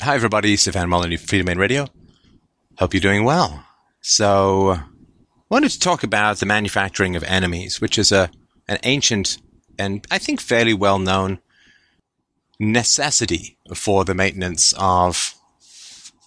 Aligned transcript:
Hi, 0.00 0.14
everybody. 0.14 0.54
Stefan 0.56 0.88
Molyneux, 0.88 1.16
Freedomain 1.16 1.56
Radio. 1.56 1.88
Hope 2.78 2.94
you're 2.94 3.00
doing 3.00 3.24
well. 3.24 3.64
So, 4.00 4.70
I 4.70 4.84
wanted 5.50 5.72
to 5.72 5.80
talk 5.80 6.04
about 6.04 6.38
the 6.38 6.46
manufacturing 6.46 7.16
of 7.16 7.24
enemies, 7.24 7.80
which 7.80 7.98
is 7.98 8.12
a 8.12 8.30
an 8.68 8.78
ancient 8.84 9.38
and 9.76 10.06
I 10.08 10.18
think 10.18 10.40
fairly 10.40 10.72
well 10.72 11.00
known 11.00 11.40
necessity 12.60 13.58
for 13.74 14.04
the 14.04 14.14
maintenance 14.14 14.72
of 14.78 15.34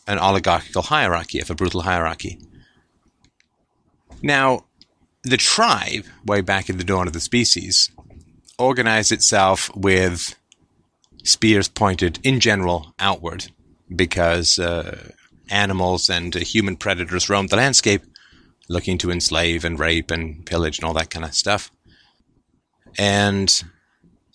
an 0.05 0.19
oligarchical 0.19 0.81
hierarchy, 0.81 1.39
of 1.39 1.49
a 1.49 1.55
brutal 1.55 1.83
hierarchy. 1.83 2.39
Now, 4.21 4.65
the 5.23 5.37
tribe, 5.37 6.03
way 6.25 6.41
back 6.41 6.69
in 6.69 6.77
the 6.77 6.83
dawn 6.83 7.07
of 7.07 7.13
the 7.13 7.21
species, 7.21 7.89
organized 8.59 9.13
itself 9.13 9.73
with 9.73 10.35
spears 11.23 11.69
pointed 11.69 12.19
in 12.21 12.41
general 12.41 12.93
outward 12.99 13.49
because 13.95 14.59
uh, 14.59 15.11
animals 15.49 16.09
and 16.09 16.35
uh, 16.35 16.39
human 16.39 16.75
predators 16.75 17.29
roamed 17.29 17.49
the 17.49 17.57
landscape 17.57 18.03
looking 18.69 18.97
to 18.99 19.11
enslave 19.11 19.65
and 19.65 19.79
rape 19.79 20.11
and 20.11 20.45
pillage 20.45 20.79
and 20.79 20.85
all 20.85 20.93
that 20.93 21.09
kind 21.09 21.25
of 21.25 21.33
stuff. 21.33 21.71
And 22.97 23.63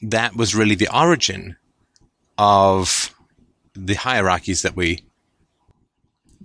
that 0.02 0.36
was 0.36 0.54
really 0.54 0.74
the 0.74 0.94
origin 0.94 1.56
of 2.38 3.14
the 3.74 3.94
hierarchies 3.94 4.62
that 4.62 4.76
we 4.76 5.02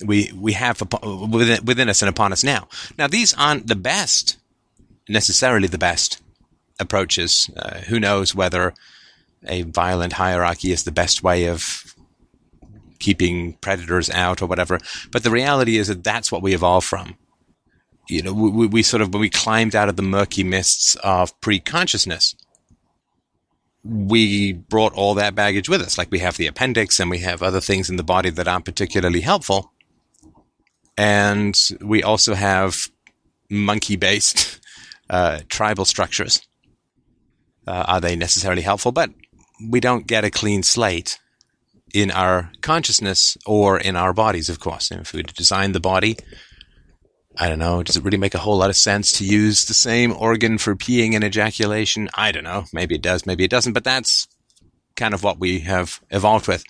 we 0.05 0.31
we 0.35 0.53
have 0.53 0.81
within, 1.03 1.63
within 1.65 1.89
us 1.89 2.01
and 2.01 2.09
upon 2.09 2.31
us 2.31 2.43
now. 2.43 2.67
Now, 2.97 3.07
these 3.07 3.33
aren't 3.33 3.67
the 3.67 3.75
best, 3.75 4.37
necessarily 5.07 5.67
the 5.67 5.77
best 5.77 6.21
approaches. 6.79 7.49
Uh, 7.55 7.79
who 7.81 7.99
knows 7.99 8.33
whether 8.33 8.73
a 9.45 9.63
violent 9.63 10.13
hierarchy 10.13 10.71
is 10.71 10.83
the 10.83 10.91
best 10.91 11.23
way 11.23 11.45
of 11.45 11.95
keeping 13.01 13.53
predators 13.53 14.09
out 14.09 14.41
or 14.41 14.45
whatever. 14.45 14.79
But 15.11 15.23
the 15.23 15.31
reality 15.31 15.77
is 15.77 15.87
that 15.87 16.03
that's 16.03 16.31
what 16.31 16.41
we 16.41 16.53
evolved 16.53 16.87
from. 16.87 17.17
You 18.07 18.23
know, 18.23 18.33
we, 18.33 18.67
we 18.67 18.83
sort 18.83 19.01
of, 19.01 19.13
when 19.13 19.21
we 19.21 19.29
climbed 19.29 19.75
out 19.75 19.89
of 19.89 19.95
the 19.95 20.01
murky 20.01 20.43
mists 20.43 20.95
of 21.03 21.39
pre-consciousness, 21.41 22.35
we 23.83 24.53
brought 24.53 24.93
all 24.93 25.15
that 25.15 25.35
baggage 25.35 25.67
with 25.67 25.81
us. 25.81 25.97
Like 25.97 26.11
we 26.11 26.19
have 26.19 26.37
the 26.37 26.47
appendix 26.47 26.99
and 26.99 27.09
we 27.09 27.19
have 27.19 27.41
other 27.41 27.61
things 27.61 27.89
in 27.89 27.95
the 27.95 28.03
body 28.03 28.29
that 28.29 28.47
aren't 28.47 28.65
particularly 28.65 29.21
helpful. 29.21 29.71
And 30.97 31.59
we 31.81 32.03
also 32.03 32.35
have 32.35 32.87
monkey 33.49 33.95
based 33.95 34.59
uh, 35.09 35.39
tribal 35.49 35.85
structures. 35.85 36.41
Uh, 37.67 37.85
are 37.87 38.01
they 38.01 38.15
necessarily 38.15 38.61
helpful? 38.61 38.91
But 38.91 39.11
we 39.69 39.79
don't 39.79 40.07
get 40.07 40.25
a 40.25 40.31
clean 40.31 40.63
slate 40.63 41.19
in 41.93 42.11
our 42.11 42.51
consciousness 42.61 43.37
or 43.45 43.79
in 43.79 43.95
our 43.95 44.13
bodies, 44.13 44.49
of 44.49 44.59
course. 44.59 44.91
And 44.91 45.01
if 45.01 45.13
we 45.13 45.23
design 45.23 45.71
the 45.71 45.79
body, 45.79 46.17
I 47.37 47.47
don't 47.47 47.59
know, 47.59 47.81
does 47.83 47.95
it 47.95 48.03
really 48.03 48.17
make 48.17 48.35
a 48.35 48.39
whole 48.39 48.57
lot 48.57 48.69
of 48.69 48.75
sense 48.75 49.13
to 49.13 49.25
use 49.25 49.65
the 49.65 49.73
same 49.73 50.11
organ 50.13 50.57
for 50.57 50.75
peeing 50.75 51.15
and 51.15 51.23
ejaculation? 51.23 52.09
I 52.13 52.31
don't 52.31 52.43
know. 52.43 52.65
Maybe 52.73 52.95
it 52.95 53.01
does, 53.01 53.25
maybe 53.25 53.43
it 53.43 53.51
doesn't, 53.51 53.73
but 53.73 53.83
that's 53.83 54.27
kind 54.95 55.13
of 55.13 55.23
what 55.23 55.39
we 55.39 55.59
have 55.59 56.01
evolved 56.09 56.47
with. 56.47 56.63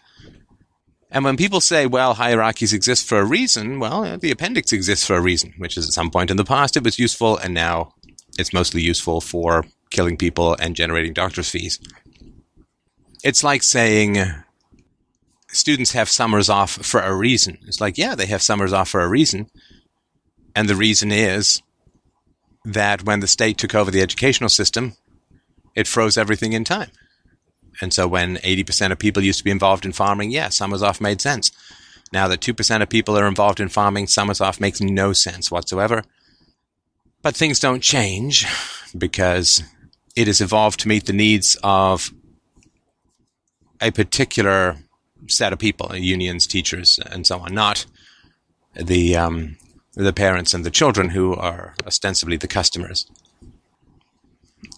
And 1.10 1.26
when 1.26 1.36
people 1.36 1.60
say, 1.60 1.88
well, 1.88 2.14
hierarchies 2.14 2.72
exist 2.72 3.06
for 3.06 3.20
a 3.20 3.26
reason, 3.26 3.80
well, 3.80 4.18
the 4.18 4.32
appendix 4.32 4.72
exists 4.72 5.06
for 5.06 5.18
a 5.18 5.22
reason, 5.22 5.54
which 5.58 5.78
is 5.78 5.88
at 5.88 5.94
some 5.94 6.10
point 6.10 6.32
in 6.32 6.38
the 6.38 6.46
past 6.46 6.78
it 6.78 6.84
was 6.84 7.00
useful, 7.00 7.38
and 7.38 7.54
now 7.54 7.94
it's 8.40 8.54
mostly 8.54 8.82
useful 8.82 9.20
for 9.20 9.66
killing 9.90 10.16
people 10.16 10.56
and 10.60 10.76
generating 10.76 11.12
doctor's 11.12 11.50
fees. 11.50 11.80
It's 13.24 13.44
like 13.44 13.62
saying 13.62 14.18
students 15.52 15.92
have 15.92 16.10
summers 16.10 16.50
off 16.50 16.72
for 16.72 17.02
a 17.02 17.16
reason. 17.16 17.58
It's 17.68 17.82
like, 17.82 17.98
yeah, 17.98 18.16
they 18.16 18.26
have 18.28 18.42
summers 18.42 18.74
off 18.74 18.90
for 18.90 19.02
a 19.02 19.10
reason. 19.10 19.50
And 20.56 20.68
the 20.68 20.76
reason 20.76 21.12
is 21.12 21.62
that 22.66 23.04
when 23.04 23.20
the 23.20 23.28
state 23.28 23.58
took 23.58 23.76
over 23.76 23.92
the 23.92 24.02
educational 24.02 24.50
system, 24.50 24.96
it 25.76 25.88
froze 25.88 26.18
everything 26.18 26.54
in 26.54 26.64
time. 26.64 26.92
And 27.82 27.94
so 27.94 28.08
when 28.08 28.38
80% 28.38 28.92
of 28.92 29.00
people 29.00 29.24
used 29.24 29.40
to 29.40 29.44
be 29.44 29.52
involved 29.52 29.86
in 29.86 29.94
farming, 29.94 30.32
yeah, 30.32 30.50
summers 30.50 30.84
off 30.84 31.02
made 31.02 31.22
sense. 31.22 31.52
Now 32.12 32.28
that 32.28 32.42
2% 32.42 32.82
of 32.82 32.90
people 32.90 33.18
are 33.18 33.28
involved 33.28 33.60
in 33.60 33.70
farming, 33.70 34.08
summers 34.08 34.42
off 34.42 34.60
makes 34.60 34.82
no 34.82 35.14
sense 35.14 35.50
whatsoever. 35.50 36.04
But 37.22 37.36
things 37.36 37.60
don't 37.60 37.82
change 37.82 38.46
because 38.98 39.64
it 40.16 40.28
has 40.28 40.42
evolved 40.42 40.82
to 40.82 40.88
meet 40.88 41.06
the 41.06 41.14
needs 41.14 41.58
of 41.64 42.12
a 43.80 43.92
particular 43.92 44.78
set 45.28 45.54
of 45.54 45.60
people, 45.60 45.96
unions, 45.96 46.48
teachers, 46.48 47.00
and 47.10 47.26
so 47.26 47.40
on, 47.40 47.54
not 47.54 47.86
the 48.76 49.16
um, 49.16 49.58
the 49.94 50.14
parents 50.14 50.54
and 50.54 50.66
the 50.66 50.72
children 50.72 51.10
who 51.10 51.36
are 51.36 51.76
ostensibly 51.86 52.38
the 52.38 52.48
customers. 52.48 53.10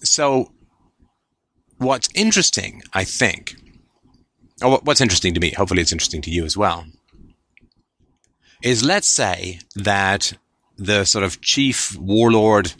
So, 0.03 0.51
what's 1.77 2.09
interesting, 2.15 2.81
I 2.93 3.03
think, 3.03 3.55
or 4.61 4.79
what's 4.83 5.01
interesting 5.01 5.33
to 5.33 5.39
me, 5.39 5.51
hopefully 5.51 5.81
it's 5.81 5.91
interesting 5.91 6.21
to 6.23 6.31
you 6.31 6.45
as 6.45 6.57
well, 6.57 6.85
is 8.61 8.83
let's 8.83 9.07
say 9.07 9.59
that 9.75 10.33
the 10.77 11.05
sort 11.05 11.23
of 11.23 11.41
chief 11.41 11.95
warlord, 11.97 12.73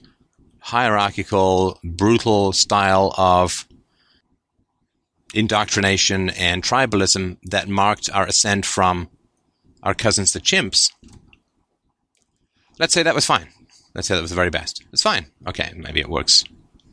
hierarchical, 0.60 1.80
brutal 1.84 2.54
style 2.54 3.14
of 3.18 3.68
indoctrination 5.34 6.30
and 6.30 6.64
tribalism 6.64 7.38
that 7.44 7.68
marked 7.68 8.10
our 8.12 8.26
ascent 8.26 8.66
from 8.66 9.10
our 9.82 9.94
cousins 9.94 10.32
the 10.32 10.40
chimps. 10.40 10.92
Let's 12.80 12.94
say 12.94 13.04
that 13.04 13.16
was 13.16 13.26
fine. 13.26 13.48
Let's 13.94 14.08
say 14.08 14.16
that 14.16 14.22
was 14.22 14.32
the 14.32 14.36
very 14.36 14.50
best. 14.50 14.84
It's 14.92 15.02
fine. 15.02 15.28
Okay, 15.48 15.72
maybe 15.76 16.00
it 16.00 16.10
works. 16.10 16.44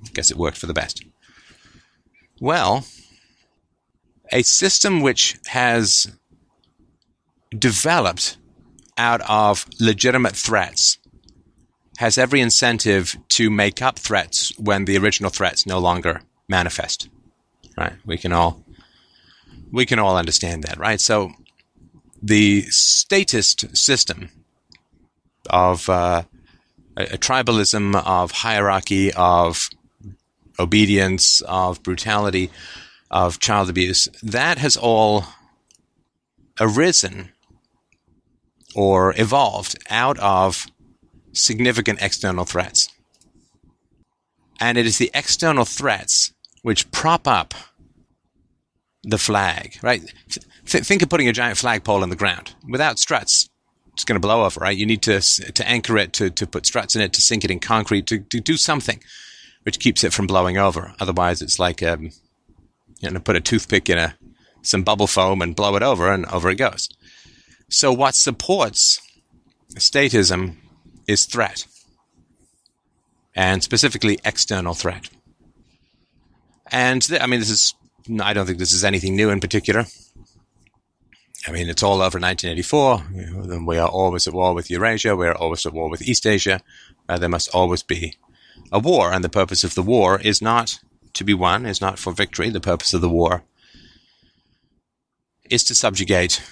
I 0.05 0.11
guess 0.13 0.31
it 0.31 0.37
worked 0.37 0.59
for 0.59 0.67
the 0.67 0.75
best. 0.75 1.05
Well, 2.41 2.85
a 4.33 4.43
system 4.43 5.01
which 5.01 5.39
has 5.47 6.07
developed 7.57 8.37
out 8.97 9.21
of 9.23 9.67
legitimate 9.79 10.37
threats 10.37 10.99
has 11.99 12.17
every 12.17 12.41
incentive 12.41 13.17
to 13.29 13.51
make 13.51 13.83
up 13.83 13.99
threats 13.99 14.57
when 14.59 14.85
the 14.85 14.97
original 14.97 15.31
threats 15.31 15.67
no 15.67 15.79
longer 15.79 16.23
manifest 16.49 17.09
right? 17.81 17.95
We 18.05 18.19
can 18.19 18.33
all 18.33 18.63
we 19.73 19.87
can 19.87 19.99
all 19.99 20.17
understand 20.17 20.65
that, 20.65 20.79
right? 20.79 21.01
So 21.01 21.33
the 22.23 22.63
statist 22.69 23.77
system 23.77 24.29
of 25.49 25.89
uh, 25.89 26.23
a, 26.97 27.03
a 27.03 27.19
tribalism, 27.19 27.95
of 28.05 28.31
hierarchy, 28.31 29.13
of 29.15 29.71
obedience, 30.59 31.41
of 31.43 31.83
brutality, 31.83 32.51
of 33.11 33.41
child 33.41 33.71
abuse, 33.71 34.09
that 34.23 34.59
has 34.59 34.77
all 34.77 35.25
arisen 36.61 37.31
or 38.75 39.15
evolved 39.17 39.77
out 39.89 40.19
of 40.19 40.67
significant 41.33 42.03
external 42.03 42.45
threats. 42.45 42.89
And 44.61 44.77
it 44.77 44.85
is 44.85 44.99
the 44.99 45.11
external 45.15 45.65
threats 45.65 46.35
which 46.63 46.91
prop 46.91 47.27
up 47.27 47.55
the 49.03 49.19
flag, 49.19 49.79
right? 49.83 50.03
Th- 50.67 50.85
think 50.85 51.03
of 51.03 51.09
putting 51.09 51.29
a 51.29 51.33
giant 51.33 51.59
flagpole 51.59 52.03
in 52.03 52.11
the 52.11 52.17
ground 52.17 52.55
without 52.69 52.99
struts. 52.99 53.49
It's 53.95 54.05
going 54.05 54.21
to 54.21 54.27
blow 54.27 54.45
over, 54.45 54.61
right? 54.61 54.77
You 54.77 54.87
need 54.87 55.03
to 55.03 55.21
to 55.21 55.69
anchor 55.69 55.99
it, 55.99 56.13
to, 56.15 56.31
to 56.31 56.47
put 56.47 56.67
struts 56.67 56.95
in 56.95 57.03
it, 57.03 57.13
to 57.15 57.21
sink 57.21 57.45
it 57.45 57.51
in 57.51 57.61
concrete, 57.61 58.07
to, 58.07 58.21
to 58.21 58.41
do 58.41 58.57
something 58.57 59.03
which 59.63 59.79
keeps 59.79 60.05
it 60.05 60.13
from 60.13 60.27
blowing 60.27 60.57
over. 60.57 60.95
Otherwise, 61.01 61.43
it's 61.43 61.59
like 61.59 61.83
um, 61.83 62.11
you 63.01 63.11
know, 63.11 63.21
put 63.21 63.37
a 63.37 63.41
toothpick 63.41 63.89
in 63.91 63.99
a 63.99 64.17
some 64.63 64.83
bubble 64.83 65.07
foam 65.07 65.43
and 65.43 65.57
blow 65.57 65.77
it 65.77 65.83
over, 65.83 66.13
and 66.13 66.27
over 66.27 66.51
it 66.51 66.57
goes. 66.57 66.89
So, 67.69 67.93
what 67.93 68.15
supports 68.15 69.01
statism 69.75 70.57
is 71.07 71.25
threat, 71.25 71.67
and 73.35 73.63
specifically 73.63 74.19
external 74.25 74.75
threat. 74.75 75.09
And 76.71 77.03
th- 77.03 77.21
I 77.21 77.27
mean, 77.27 77.41
this 77.41 77.51
is 77.51 77.75
I 78.23 78.33
don't 78.33 78.47
think 78.47 78.59
this 78.59 78.73
is 78.73 78.85
anything 78.85 79.15
new 79.15 79.31
in 79.31 79.41
particular. 79.41 79.85
I 81.47 81.53
mean, 81.53 81.69
it's 81.69 81.83
all 81.83 82.03
over 82.03 82.19
1984. 82.19 83.61
We 83.65 83.79
are 83.79 83.89
always 83.89 84.27
at 84.27 84.35
war 84.35 84.55
with 84.55 84.71
Eurasia. 84.71 85.17
We 85.17 85.27
are 85.27 85.35
always 85.35 85.65
at 85.65 85.73
war 85.73 85.89
with 85.89 86.03
East 86.03 86.27
Asia. 86.27 86.61
Uh, 87.09 87.19
there 87.19 87.29
must 87.29 87.49
always 87.55 87.83
be 87.83 88.17
a 88.73 88.79
war, 88.79 89.13
and 89.13 89.25
the 89.25 89.29
purpose 89.29 89.65
of 89.65 89.75
the 89.75 89.83
war 89.83 90.21
is 90.21 90.43
not 90.43 90.81
to 91.15 91.25
be 91.25 91.35
won, 91.35 91.67
is 91.67 91.81
not 91.81 91.99
for 91.99 92.13
victory. 92.13 92.51
The 92.51 92.61
purpose 92.61 92.95
of 92.95 93.01
the 93.01 93.09
war 93.09 93.43
is 95.49 95.65
to 95.65 95.75
subjugate 95.75 96.43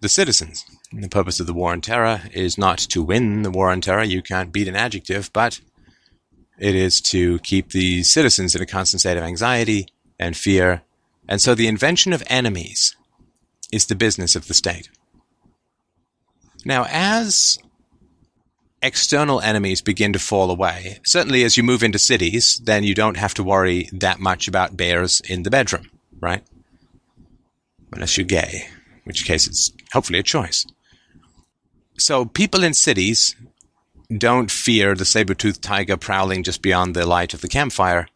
the 0.00 0.08
citizens. 0.08 0.64
The 0.92 1.08
purpose 1.08 1.40
of 1.40 1.46
the 1.46 1.54
war 1.54 1.72
on 1.72 1.80
terror 1.80 2.22
is 2.32 2.58
not 2.58 2.78
to 2.78 3.02
win 3.02 3.42
the 3.42 3.50
war 3.50 3.70
on 3.70 3.80
terror. 3.80 4.04
You 4.04 4.22
can't 4.22 4.52
beat 4.52 4.68
an 4.68 4.76
adjective, 4.76 5.32
but 5.32 5.60
it 6.58 6.74
is 6.74 7.00
to 7.02 7.38
keep 7.40 7.70
the 7.70 8.02
citizens 8.02 8.54
in 8.54 8.62
a 8.62 8.66
constant 8.66 9.00
state 9.00 9.16
of 9.16 9.22
anxiety 9.22 9.88
and 10.18 10.36
fear. 10.36 10.82
And 11.28 11.40
so 11.40 11.54
the 11.54 11.66
invention 11.66 12.12
of 12.12 12.22
enemies 12.26 12.96
is 13.72 13.86
the 13.86 13.94
business 13.94 14.36
of 14.36 14.46
the 14.46 14.54
state. 14.54 14.88
Now, 16.64 16.86
as 16.88 17.58
external 18.82 19.40
enemies 19.40 19.80
begin 19.80 20.12
to 20.12 20.18
fall 20.18 20.50
away, 20.50 20.98
certainly 21.04 21.42
as 21.44 21.56
you 21.56 21.62
move 21.62 21.82
into 21.82 21.98
cities, 21.98 22.60
then 22.64 22.84
you 22.84 22.94
don't 22.94 23.16
have 23.16 23.34
to 23.34 23.42
worry 23.42 23.88
that 23.92 24.20
much 24.20 24.48
about 24.48 24.76
bears 24.76 25.20
in 25.26 25.42
the 25.42 25.50
bedroom, 25.50 25.90
right? 26.20 26.42
Unless 27.92 28.16
you're 28.16 28.26
gay, 28.26 28.66
in 28.66 29.02
which 29.04 29.24
case 29.24 29.46
it's 29.46 29.72
hopefully 29.92 30.18
a 30.18 30.22
choice. 30.22 30.66
So 31.98 32.24
people 32.24 32.64
in 32.64 32.74
cities 32.74 33.36
don't 34.14 34.50
fear 34.50 34.94
the 34.94 35.04
saber-toothed 35.04 35.62
tiger 35.62 35.96
prowling 35.96 36.42
just 36.42 36.60
beyond 36.60 36.94
the 36.94 37.06
light 37.06 37.32
of 37.32 37.40
the 37.40 37.48
campfire. 37.48 38.08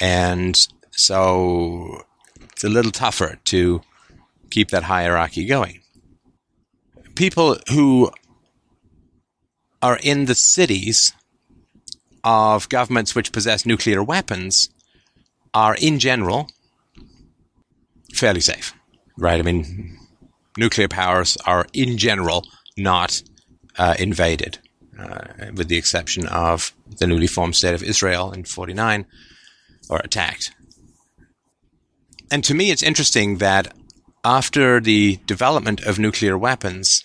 And 0.00 0.66
so 0.90 2.02
it's 2.54 2.64
a 2.64 2.68
little 2.68 2.92
tougher 2.92 3.38
to 3.46 3.82
keep 4.50 4.70
that 4.70 4.84
hierarchy 4.84 5.44
going. 5.44 5.80
People 7.16 7.58
who 7.72 8.10
are 9.82 9.98
in 10.02 10.26
the 10.26 10.34
cities 10.34 11.12
of 12.22 12.68
governments 12.68 13.14
which 13.14 13.32
possess 13.32 13.66
nuclear 13.66 14.02
weapons 14.02 14.70
are, 15.52 15.74
in 15.74 15.98
general, 15.98 16.48
fairly 18.14 18.40
safe, 18.40 18.72
right? 19.18 19.40
I 19.40 19.42
mean, 19.42 19.98
nuclear 20.56 20.88
powers 20.88 21.36
are, 21.44 21.66
in 21.72 21.98
general, 21.98 22.46
not 22.76 23.22
uh, 23.76 23.94
invaded, 23.98 24.58
uh, 24.98 25.50
with 25.54 25.68
the 25.68 25.76
exception 25.76 26.26
of 26.28 26.72
the 26.98 27.06
newly 27.06 27.26
formed 27.26 27.56
state 27.56 27.74
of 27.74 27.82
Israel 27.82 28.32
in 28.32 28.44
49, 28.44 29.06
or 29.90 29.98
attacked. 29.98 30.52
And 32.30 32.42
to 32.44 32.54
me, 32.54 32.70
it's 32.70 32.82
interesting 32.82 33.38
that 33.38 33.74
after 34.24 34.80
the 34.80 35.18
development 35.26 35.82
of 35.82 35.98
nuclear 35.98 36.36
weapons, 36.38 37.04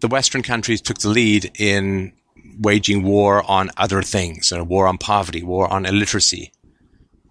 the 0.00 0.08
Western 0.08 0.42
countries 0.42 0.80
took 0.80 0.98
the 0.98 1.08
lead 1.08 1.52
in 1.58 2.12
waging 2.58 3.02
war 3.02 3.48
on 3.48 3.70
other 3.76 4.02
things, 4.02 4.50
a 4.52 4.64
war 4.64 4.86
on 4.86 4.98
poverty, 4.98 5.42
war 5.42 5.72
on 5.72 5.86
illiteracy, 5.86 6.52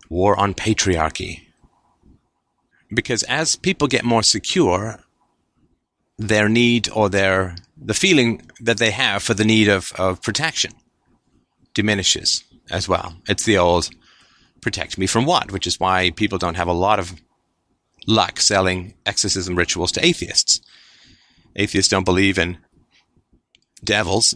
war 0.10 0.40
on 0.40 0.54
patriarchy. 0.54 1.42
Because 2.94 3.24
as 3.24 3.56
people 3.56 3.88
get 3.88 4.04
more 4.04 4.24
secure, 4.24 5.00
their 6.18 6.50
need 6.50 6.90
or 6.90 7.10
their 7.10 7.56
the 7.78 7.94
feeling 7.94 8.42
that 8.60 8.78
they 8.78 8.92
have 8.92 9.24
for 9.24 9.34
the 9.34 9.46
need 9.46 9.70
of, 9.70 9.94
of 9.98 10.22
protection 10.22 10.74
diminishes 11.74 12.44
as 12.70 12.90
well. 12.90 13.16
It's 13.28 13.46
the 13.46 13.58
old 13.58 13.90
protect 14.62 14.98
me 14.98 15.08
from 15.08 15.26
what, 15.26 15.52
which 15.52 15.68
is 15.68 15.80
why 15.80 16.12
people 16.12 16.38
don't 16.38 16.56
have 16.56 16.68
a 16.68 16.74
lot 16.74 17.00
of 17.00 17.22
luck 18.08 18.40
selling 18.40 18.94
exorcism 19.06 19.56
rituals 19.56 19.92
to 19.92 20.04
atheists 20.04 20.62
atheists 21.56 21.90
don't 21.90 22.06
believe 22.06 22.38
in 22.38 22.58
devils 23.84 24.36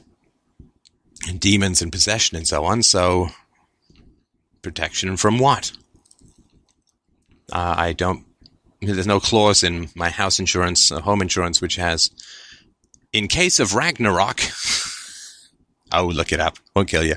and 1.28 1.40
demons 1.40 1.82
and 1.82 1.92
possession 1.92 2.38
and 2.38 2.48
so 2.48 2.66
on. 2.66 2.84
So, 2.84 3.30
protection 4.62 5.18
from 5.18 5.40
what? 5.40 5.72
Uh, 7.52 7.76
I 7.78 7.94
don't. 7.94 8.26
There's 8.82 9.08
no 9.08 9.22
clause 9.22 9.64
in 9.64 9.90
my 9.96 10.10
house 10.10 10.40
insurance, 10.40 10.92
uh, 10.92 11.00
home 11.00 11.22
insurance, 11.22 11.62
which 11.62 11.78
has, 11.78 12.12
in 13.14 13.28
case 13.30 13.60
of 13.60 13.76
Ragnarok. 13.76 14.42
oh, 15.94 16.08
look 16.08 16.34
it 16.34 16.42
up. 16.42 16.58
Won't 16.76 16.90
kill 16.90 17.06
you. 17.06 17.16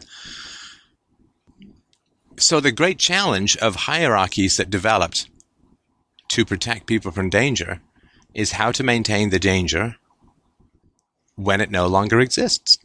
So 2.38 2.60
the 2.60 2.72
great 2.72 2.98
challenge 2.98 3.56
of 3.58 3.74
hierarchies 3.74 4.56
that 4.58 4.70
developed 4.70 5.28
to 6.28 6.44
protect 6.44 6.86
people 6.86 7.10
from 7.10 7.30
danger 7.30 7.80
is 8.34 8.52
how 8.52 8.72
to 8.72 8.82
maintain 8.82 9.30
the 9.30 9.38
danger 9.38 9.96
when 11.36 11.60
it 11.60 11.70
no 11.70 11.86
longer 11.86 12.20
exists. 12.20 12.78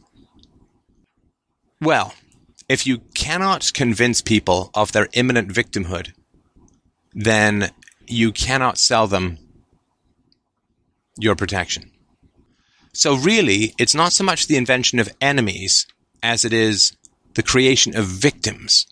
Well, 1.80 2.14
if 2.68 2.86
you 2.86 2.98
cannot 3.14 3.72
convince 3.74 4.22
people 4.22 4.70
of 4.74 4.92
their 4.92 5.08
imminent 5.12 5.48
victimhood, 5.48 6.12
then 7.12 7.70
you 8.06 8.32
cannot 8.32 8.78
sell 8.78 9.06
them 9.06 9.38
your 11.18 11.36
protection. 11.36 11.90
So 12.94 13.16
really, 13.16 13.74
it's 13.78 13.94
not 13.94 14.12
so 14.12 14.24
much 14.24 14.46
the 14.46 14.56
invention 14.56 14.98
of 14.98 15.10
enemies 15.20 15.86
as 16.22 16.44
it 16.44 16.52
is 16.54 16.96
the 17.34 17.42
creation 17.42 17.96
of 17.96 18.06
victims 18.06 18.86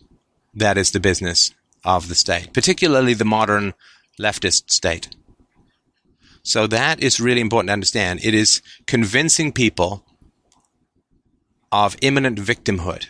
that 0.53 0.77
is 0.77 0.91
the 0.91 0.99
business 0.99 1.53
of 1.83 2.07
the 2.07 2.15
state, 2.15 2.53
particularly 2.53 3.13
the 3.13 3.25
modern 3.25 3.73
leftist 4.19 4.69
state. 4.69 5.09
So 6.43 6.67
that 6.67 7.01
is 7.01 7.19
really 7.19 7.41
important 7.41 7.69
to 7.69 7.73
understand. 7.73 8.19
It 8.23 8.33
is 8.33 8.61
convincing 8.87 9.51
people 9.51 10.03
of 11.71 11.95
imminent 12.01 12.37
victimhood. 12.39 13.07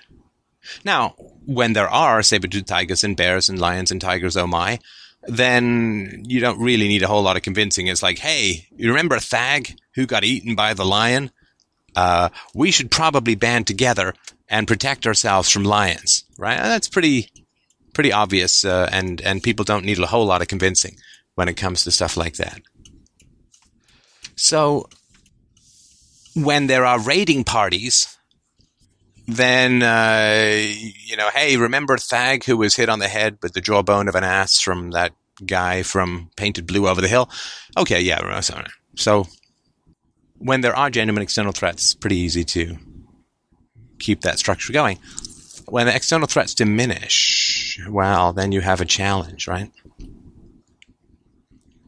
Now, 0.86 1.16
when 1.46 1.74
there 1.74 1.90
are 1.90 2.22
saber-toothed 2.22 2.68
tigers 2.68 3.04
and 3.04 3.18
bears 3.18 3.50
and 3.50 3.60
lions 3.60 3.92
and 3.92 4.00
tigers, 4.00 4.38
oh 4.38 4.48
my, 4.48 4.80
then 5.24 6.24
you 6.28 6.40
don't 6.40 6.60
really 6.60 6.88
need 6.88 7.04
a 7.04 7.08
whole 7.08 7.24
lot 7.24 7.38
of 7.38 7.42
convincing. 7.42 7.88
It's 7.88 8.04
like, 8.04 8.20
hey, 8.20 8.68
you 8.76 8.90
remember 8.90 9.18
Thag 9.20 9.76
who 9.96 10.06
got 10.06 10.24
eaten 10.24 10.56
by 10.56 10.74
the 10.74 10.86
lion? 10.86 11.32
Uh, 11.96 12.30
we 12.54 12.70
should 12.72 12.92
probably 12.92 13.36
band 13.36 13.66
together 13.66 14.14
and 14.48 14.68
protect 14.68 15.08
ourselves 15.08 15.50
from 15.50 15.64
lions, 15.64 16.26
right? 16.38 16.58
That's 16.58 16.90
pretty, 16.90 17.31
pretty 17.94 18.12
obvious, 18.12 18.66
uh, 18.66 18.90
and 18.92 19.22
and 19.22 19.44
people 19.44 19.66
don't 19.66 19.86
need 19.86 20.00
a 20.00 20.08
whole 20.08 20.26
lot 20.26 20.42
of 20.42 20.48
convincing 20.48 20.98
when 21.36 21.48
it 21.48 21.56
comes 21.56 21.84
to 21.84 21.92
stuff 21.92 22.18
like 22.18 22.36
that. 22.36 22.62
So 24.36 24.88
when 26.36 26.68
there 26.68 26.86
are 26.86 27.00
raiding 27.00 27.44
parties, 27.44 28.18
then 29.28 29.84
uh, 29.84 30.52
you 31.06 31.18
know, 31.18 31.30
hey, 31.34 31.58
remember 31.58 31.98
Thag 31.98 32.44
who 32.46 32.58
was 32.58 32.76
hit 32.76 32.90
on 32.90 33.00
the 33.00 33.08
head 33.08 33.38
with 33.42 33.54
the 33.54 33.62
jawbone 33.62 34.08
of 34.08 34.16
an 34.16 34.24
ass 34.24 34.60
from 34.60 34.92
that 34.92 35.14
guy 35.46 35.84
from 35.84 36.30
Painted 36.36 36.68
Blue 36.68 36.88
Over 36.88 37.02
the 37.02 37.08
Hill? 37.08 37.30
Okay, 37.78 38.02
yeah. 38.02 38.42
So 38.96 39.28
when 40.38 40.62
there 40.62 40.76
are 40.76 40.90
genuine 40.90 41.22
external 41.22 41.52
threats, 41.52 41.94
pretty 41.94 42.18
easy 42.18 42.44
to 42.44 42.78
keep 44.00 44.22
that 44.22 44.40
structure 44.40 44.74
going. 44.74 45.00
When 45.68 45.86
the 45.86 45.96
external 45.96 46.28
threats 46.28 46.56
diminish, 46.56 47.41
well, 47.90 48.34
then 48.34 48.52
you 48.52 48.62
have 48.62 48.82
a 48.82 48.86
challenge, 48.86 49.48
right? 49.48 49.72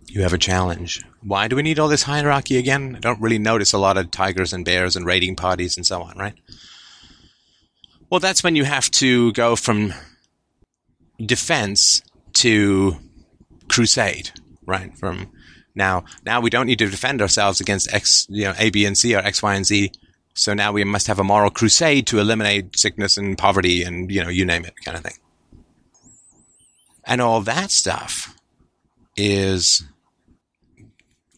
You 0.07 0.21
have 0.21 0.33
a 0.33 0.37
challenge. 0.37 1.01
Why 1.21 1.47
do 1.47 1.55
we 1.55 1.63
need 1.63 1.79
all 1.79 1.87
this 1.87 2.03
hierarchy 2.03 2.57
again? 2.57 2.95
I 2.95 2.99
don't 2.99 3.21
really 3.21 3.39
notice 3.39 3.73
a 3.73 3.79
lot 3.79 3.97
of 3.97 4.11
tigers 4.11 4.53
and 4.53 4.63
bears 4.63 4.95
and 4.95 5.05
raiding 5.05 5.35
parties 5.35 5.75
and 5.75 5.85
so 5.85 6.03
on, 6.03 6.17
right? 6.17 6.35
Well, 8.09 8.19
that's 8.19 8.43
when 8.43 8.55
you 8.55 8.63
have 8.63 8.91
to 8.91 9.31
go 9.33 9.55
from 9.55 9.91
defense 11.17 12.03
to 12.33 12.95
crusade, 13.69 14.29
right? 14.67 14.95
From 14.97 15.31
now, 15.73 16.05
now 16.23 16.41
we 16.41 16.51
don't 16.51 16.67
need 16.67 16.79
to 16.79 16.89
defend 16.89 17.21
ourselves 17.21 17.59
against 17.59 17.91
X, 17.91 18.27
you 18.29 18.43
know, 18.43 18.53
A, 18.59 18.69
B, 18.69 18.85
and 18.85 18.95
C 18.95 19.15
or 19.15 19.19
X, 19.19 19.41
Y, 19.41 19.55
and 19.55 19.65
Z. 19.65 19.91
So 20.35 20.53
now 20.53 20.71
we 20.71 20.83
must 20.83 21.07
have 21.07 21.19
a 21.19 21.23
moral 21.23 21.49
crusade 21.49 22.05
to 22.07 22.19
eliminate 22.19 22.77
sickness 22.77 23.17
and 23.17 23.35
poverty 23.37 23.81
and, 23.81 24.11
you 24.11 24.23
know, 24.23 24.29
you 24.29 24.45
name 24.45 24.65
it 24.65 24.75
kind 24.85 24.97
of 24.97 25.03
thing. 25.03 25.13
And 27.05 27.21
all 27.21 27.41
that 27.41 27.71
stuff 27.71 28.35
is 29.15 29.83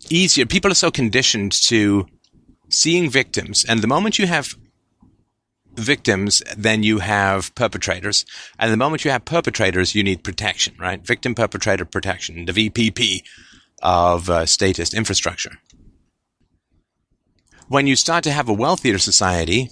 easier. 0.10 0.46
People 0.46 0.72
are 0.72 0.76
so 0.76 0.92
conditioned 0.92 1.52
to 1.68 2.06
seeing 2.70 3.10
victims, 3.10 3.66
and 3.68 3.82
the 3.82 3.88
moment 3.88 4.20
you 4.20 4.28
have 4.28 4.56
victims, 5.76 6.42
then 6.56 6.84
you 6.84 7.00
have 7.00 7.54
perpetrators, 7.56 8.26
and 8.58 8.72
the 8.72 8.78
moment 8.78 9.04
you 9.04 9.12
have 9.12 9.26
perpetrators, 9.26 9.94
you 9.94 10.04
need 10.04 10.24
protection, 10.24 10.76
right? 10.80 11.06
Victim 11.06 11.36
perpetrator 11.36 11.86
protection, 11.86 12.46
the 12.46 12.54
VPP 12.54 13.24
of 13.82 14.30
uh, 14.30 14.46
statist 14.46 14.94
infrastructure. 14.94 15.58
When 17.68 17.88
you 17.88 17.96
start 17.96 18.24
to 18.26 18.32
have 18.32 18.48
a 18.48 18.54
wealthier 18.54 18.98
society, 19.00 19.72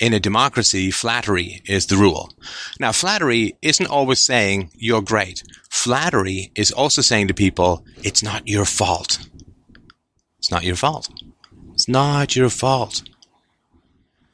in 0.00 0.12
a 0.12 0.20
democracy, 0.20 0.90
flattery 0.90 1.60
is 1.66 1.86
the 1.86 1.96
rule. 1.96 2.30
Now, 2.78 2.92
flattery 2.92 3.56
isn't 3.62 3.86
always 3.86 4.20
saying 4.20 4.70
you're 4.74 5.02
great. 5.02 5.42
Flattery 5.70 6.52
is 6.54 6.70
also 6.70 7.02
saying 7.02 7.28
to 7.28 7.34
people, 7.34 7.84
it's 8.02 8.22
not 8.22 8.46
your 8.46 8.64
fault. 8.64 9.18
It's 10.38 10.50
not 10.50 10.64
your 10.64 10.76
fault. 10.76 11.08
It's 11.72 11.88
not 11.88 12.36
your 12.36 12.48
fault. 12.48 13.02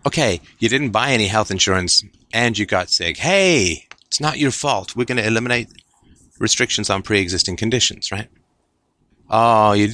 Okay, 0.06 0.40
you 0.58 0.68
didn't 0.68 0.90
buy 0.90 1.12
any 1.12 1.26
health 1.26 1.50
insurance 1.50 2.04
and 2.32 2.58
you 2.58 2.66
got 2.66 2.90
sick. 2.90 3.16
Hey, 3.16 3.86
it's 4.06 4.20
not 4.20 4.38
your 4.38 4.50
fault. 4.50 4.94
We're 4.94 5.06
going 5.06 5.18
to 5.18 5.26
eliminate 5.26 5.68
restrictions 6.38 6.90
on 6.90 7.02
pre 7.02 7.20
existing 7.20 7.56
conditions, 7.56 8.12
right? 8.12 8.28
Oh, 9.30 9.72
you 9.72 9.92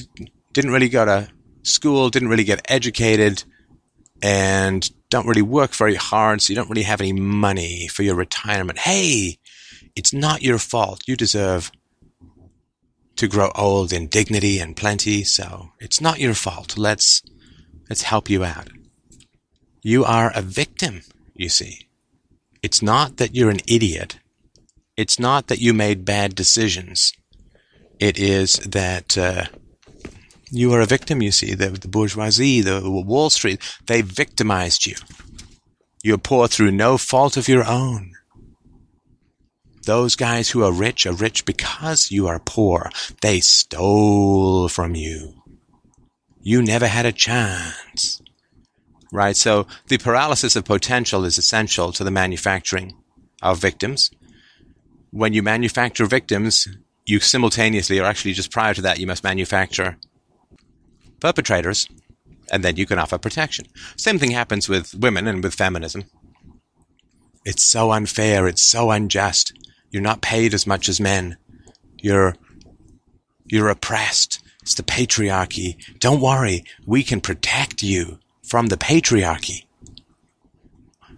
didn't 0.51 0.71
really 0.71 0.89
go 0.89 1.05
to 1.05 1.29
school, 1.63 2.09
didn't 2.09 2.27
really 2.27 2.43
get 2.43 2.61
educated, 2.69 3.43
and 4.21 4.89
don't 5.11 5.27
really 5.27 5.41
work 5.43 5.75
very 5.75 5.95
hard, 5.95 6.41
so 6.41 6.51
you 6.51 6.55
don't 6.55 6.69
really 6.69 6.83
have 6.83 7.01
any 7.01 7.13
money 7.13 7.87
for 7.87 8.01
your 8.01 8.15
retirement. 8.15 8.79
Hey, 8.79 9.37
it's 9.95 10.13
not 10.13 10.41
your 10.41 10.57
fault. 10.57 11.03
You 11.05 11.15
deserve 11.15 11.71
to 13.17 13.27
grow 13.27 13.51
old 13.53 13.93
in 13.93 14.07
dignity 14.07 14.57
and 14.57 14.75
plenty, 14.75 15.23
so 15.23 15.69
it's 15.79 16.01
not 16.01 16.19
your 16.19 16.33
fault. 16.33 16.77
Let's, 16.77 17.21
let's 17.89 18.03
help 18.03 18.29
you 18.29 18.43
out. 18.43 18.69
You 19.83 20.05
are 20.05 20.31
a 20.33 20.41
victim, 20.41 21.01
you 21.35 21.49
see. 21.49 21.89
It's 22.63 22.81
not 22.81 23.17
that 23.17 23.35
you're 23.35 23.49
an 23.49 23.61
idiot. 23.67 24.17
It's 24.95 25.19
not 25.19 25.47
that 25.47 25.59
you 25.59 25.73
made 25.73 26.05
bad 26.05 26.35
decisions. 26.35 27.11
It 27.99 28.17
is 28.17 28.53
that 28.59 29.17
uh, 29.17 29.45
you 30.51 30.73
are 30.73 30.81
a 30.81 30.85
victim, 30.85 31.21
you 31.21 31.31
see. 31.31 31.53
The, 31.55 31.69
the 31.69 31.87
bourgeoisie, 31.87 32.61
the, 32.61 32.81
the 32.81 32.91
Wall 32.91 33.29
Street, 33.29 33.61
they 33.87 34.01
victimized 34.01 34.85
you. 34.85 34.95
You're 36.03 36.17
poor 36.17 36.47
through 36.47 36.71
no 36.71 36.97
fault 36.97 37.37
of 37.37 37.47
your 37.47 37.65
own. 37.65 38.11
Those 39.85 40.15
guys 40.15 40.49
who 40.49 40.63
are 40.63 40.71
rich 40.71 41.05
are 41.05 41.13
rich 41.13 41.45
because 41.45 42.11
you 42.11 42.27
are 42.27 42.39
poor. 42.39 42.89
They 43.21 43.39
stole 43.39 44.67
from 44.67 44.93
you. 44.93 45.41
You 46.41 46.61
never 46.61 46.87
had 46.87 47.05
a 47.05 47.11
chance. 47.11 48.21
Right? 49.11 49.35
So 49.35 49.67
the 49.87 49.97
paralysis 49.97 50.55
of 50.55 50.65
potential 50.65 51.25
is 51.25 51.37
essential 51.37 51.91
to 51.93 52.03
the 52.03 52.11
manufacturing 52.11 52.93
of 53.41 53.59
victims. 53.59 54.11
When 55.11 55.33
you 55.33 55.43
manufacture 55.43 56.05
victims, 56.05 56.67
you 57.05 57.19
simultaneously, 57.19 57.99
or 57.99 58.05
actually 58.05 58.33
just 58.33 58.51
prior 58.51 58.73
to 58.73 58.81
that, 58.81 58.99
you 58.99 59.07
must 59.07 59.23
manufacture 59.23 59.97
perpetrators, 61.21 61.87
and 62.51 62.63
then 62.63 62.75
you 62.75 62.85
can 62.85 62.99
offer 62.99 63.17
protection. 63.17 63.65
Same 63.95 64.19
thing 64.19 64.31
happens 64.31 64.67
with 64.67 64.93
women 64.95 65.27
and 65.27 65.41
with 65.41 65.53
feminism. 65.55 66.03
It's 67.45 67.63
so 67.63 67.91
unfair. 67.91 68.47
It's 68.47 68.63
so 68.63 68.91
unjust. 68.91 69.53
You're 69.89 70.01
not 70.01 70.21
paid 70.21 70.53
as 70.53 70.67
much 70.67 70.89
as 70.89 70.99
men. 70.99 71.37
You're, 72.01 72.35
you're 73.45 73.69
oppressed. 73.69 74.43
It's 74.61 74.75
the 74.75 74.83
patriarchy. 74.83 75.75
Don't 75.99 76.21
worry. 76.21 76.63
We 76.85 77.03
can 77.03 77.21
protect 77.21 77.81
you 77.81 78.19
from 78.43 78.67
the 78.67 78.77
patriarchy. 78.77 79.65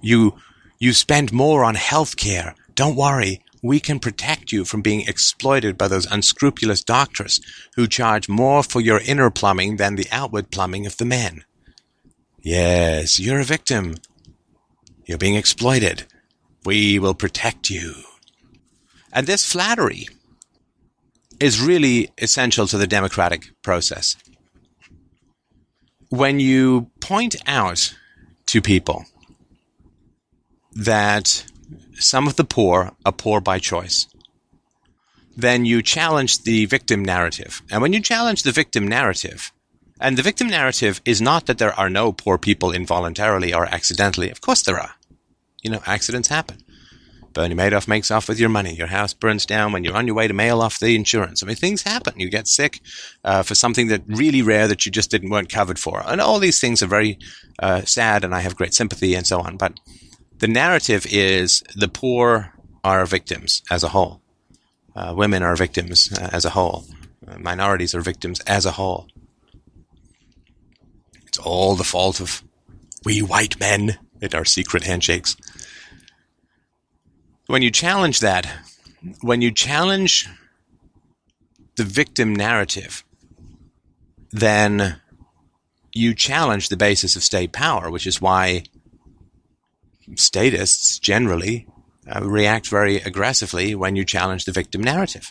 You, 0.02 0.36
you 0.80 0.94
spend 0.94 1.34
more 1.34 1.64
on 1.64 1.76
health 1.76 2.16
care. 2.16 2.56
Don't 2.76 2.96
worry. 2.96 3.42
We 3.64 3.80
can 3.80 4.00
protect 4.00 4.52
you 4.52 4.66
from 4.66 4.82
being 4.82 5.08
exploited 5.08 5.78
by 5.78 5.88
those 5.88 6.06
unscrupulous 6.12 6.84
doctors 6.84 7.40
who 7.76 7.88
charge 7.88 8.28
more 8.28 8.62
for 8.62 8.82
your 8.82 9.00
inner 9.00 9.32
plumbing 9.32 9.78
than 9.78 9.96
the 9.96 10.08
outward 10.12 10.52
plumbing 10.52 10.86
of 10.86 10.98
the 10.98 11.06
men. 11.06 11.46
Yes, 12.42 13.22
you're 13.22 13.40
a 13.40 13.46
victim. 13.46 13.96
You're 15.06 15.18
being 15.18 15.36
exploited. 15.36 16.04
We 16.66 17.00
will 17.00 17.14
protect 17.14 17.70
you. 17.70 17.94
And 19.14 19.28
this 19.28 19.50
flattery 19.50 20.10
is 21.40 21.62
really 21.62 22.10
essential 22.18 22.68
to 22.68 22.78
the 22.78 22.88
democratic 22.88 23.50
process. 23.62 24.18
When 26.10 26.42
you 26.42 26.92
point 27.00 27.38
out 27.48 27.96
to 28.48 28.62
people 28.62 29.06
that 30.74 31.46
some 31.96 32.28
of 32.28 32.36
the 32.36 32.44
poor 32.44 32.92
are 33.06 33.12
poor 33.12 33.42
by 33.42 33.60
choice, 33.60 34.08
then 35.36 35.66
you 35.66 35.82
challenge 35.82 36.44
the 36.44 36.66
victim 36.66 37.04
narrative. 37.04 37.62
And 37.72 37.82
when 37.82 37.94
you 37.94 38.02
challenge 38.02 38.44
the 38.44 38.52
victim 38.52 38.88
narrative, 38.88 39.52
and 40.00 40.18
the 40.18 40.24
victim 40.24 40.48
narrative 40.48 41.02
is 41.06 41.22
not 41.22 41.46
that 41.46 41.58
there 41.58 41.74
are 41.74 41.90
no 41.90 42.12
poor 42.12 42.38
people 42.38 42.72
involuntarily 42.72 43.54
or 43.54 43.66
accidentally. 43.66 44.30
Of 44.30 44.42
course 44.42 44.62
there 44.64 44.80
are. 44.80 44.96
You 45.62 45.72
know, 45.72 45.82
accidents 45.86 46.28
happen. 46.28 46.58
Bernie 47.34 47.56
Madoff 47.56 47.88
makes 47.88 48.12
off 48.12 48.30
with 48.30 48.40
your 48.40 48.50
money. 48.50 48.76
Your 48.76 48.88
house 48.88 49.14
burns 49.14 49.46
down 49.46 49.72
when 49.72 49.84
you're 49.84 49.96
on 49.96 50.06
your 50.06 50.16
way 50.16 50.28
to 50.28 50.34
mail 50.34 50.62
off 50.62 50.80
the 50.80 50.96
insurance. 50.96 51.42
I 51.42 51.48
mean, 51.48 51.56
things 51.56 51.82
happen. 51.82 52.20
You 52.20 52.30
get 52.30 52.48
sick 52.48 52.80
uh, 53.24 53.44
for 53.44 53.56
something 53.56 53.88
that 53.88 54.04
really 54.08 54.42
rare 54.42 54.68
that 54.68 54.86
you 54.86 54.92
just 54.92 55.10
didn't 55.10 55.32
weren't 55.32 55.50
covered 55.50 55.80
for, 55.80 56.04
and 56.06 56.22
all 56.22 56.40
these 56.40 56.60
things 56.60 56.84
are 56.84 56.88
very 56.88 57.18
uh, 57.60 57.82
sad. 57.82 58.24
And 58.24 58.36
I 58.36 58.42
have 58.42 58.56
great 58.56 58.74
sympathy 58.74 59.16
and 59.16 59.26
so 59.26 59.40
on. 59.40 59.58
But 59.58 59.80
the 60.44 60.48
narrative 60.50 61.06
is 61.10 61.64
the 61.74 61.88
poor 61.88 62.54
are 62.84 63.06
victims 63.06 63.62
as 63.72 63.82
a 63.82 63.88
whole. 63.88 64.22
Uh, 64.94 65.14
women 65.16 65.42
are 65.42 65.56
victims 65.56 66.12
uh, 66.12 66.32
as 66.34 66.44
a 66.44 66.50
whole. 66.50 66.84
Uh, 67.26 67.40
minorities 67.40 67.96
are 67.96 68.02
victims 68.02 68.42
as 68.42 68.66
a 68.66 68.72
whole. 68.72 69.08
It's 71.26 71.38
all 71.38 71.76
the 71.76 71.86
fault 71.86 72.20
of 72.20 72.44
we 73.06 73.22
white 73.22 73.58
men 73.58 73.98
in 74.20 74.36
our 74.36 74.44
secret 74.44 74.84
handshakes 74.84 75.38
when 77.48 77.62
you 77.62 77.72
challenge 77.72 78.20
that, 78.20 78.46
when 79.22 79.42
you 79.42 79.50
challenge 79.50 80.28
the 81.78 81.86
victim 81.86 82.36
narrative, 82.36 83.06
then 84.32 85.00
you 85.94 86.14
challenge 86.14 86.68
the 86.68 86.76
basis 86.76 87.16
of 87.16 87.24
state 87.24 87.54
power, 87.54 87.90
which 87.90 88.08
is 88.08 88.20
why 88.20 88.64
statists 90.16 91.00
generally 91.00 91.68
uh, 92.08 92.22
react 92.24 92.68
very 92.68 92.98
aggressively 92.98 93.76
when 93.76 93.96
you 93.96 94.06
challenge 94.06 94.46
the 94.46 94.52
victim 94.52 94.82
narrative. 94.82 95.30